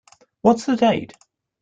[0.41, 1.13] What's the date?